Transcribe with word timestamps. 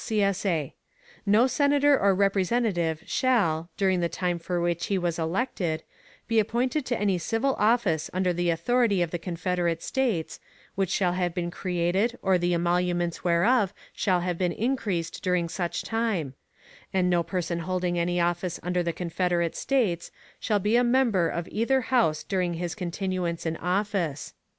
[CSA] 0.03 0.73
No 1.27 1.45
Senator 1.45 1.95
or 1.95 2.15
Representative 2.15 3.03
shall, 3.05 3.69
during 3.77 3.99
the 3.99 4.09
time 4.09 4.39
for 4.39 4.59
which 4.59 4.87
he 4.87 4.97
was 4.97 5.19
elected, 5.19 5.83
be 6.27 6.39
appointed 6.39 6.87
to 6.87 6.97
any 6.99 7.19
civil 7.19 7.53
office 7.59 8.09
under 8.11 8.33
the 8.33 8.49
authority 8.49 9.03
of 9.03 9.11
the 9.11 9.19
Confederate 9.19 9.83
States, 9.83 10.39
which 10.73 10.89
shall 10.89 11.13
have 11.13 11.35
been 11.35 11.51
created, 11.51 12.17
or 12.23 12.39
the 12.39 12.55
emoluments 12.55 13.23
whereof 13.23 13.75
shall 13.93 14.21
have 14.21 14.39
been 14.39 14.53
increased 14.53 15.21
during 15.21 15.47
such 15.47 15.83
time; 15.83 16.33
and 16.91 17.07
no 17.07 17.21
person 17.21 17.59
holding 17.59 17.99
any 17.99 18.19
office 18.19 18.59
under 18.63 18.81
the 18.81 18.91
Confederate 18.91 19.55
States, 19.55 20.09
shall 20.39 20.57
be 20.57 20.75
a 20.75 20.83
member 20.83 21.29
of 21.29 21.47
either 21.51 21.81
House 21.81 22.23
during 22.23 22.55
his 22.55 22.73
continuance 22.73 23.45
in 23.45 23.55
office. 23.57 24.33